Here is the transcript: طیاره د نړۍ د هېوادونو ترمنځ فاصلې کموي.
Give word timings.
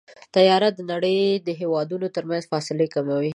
طیاره 0.33 0.69
د 0.73 0.79
نړۍ 0.91 1.19
د 1.47 1.49
هېوادونو 1.61 2.07
ترمنځ 2.15 2.43
فاصلې 2.51 2.87
کموي. 2.95 3.29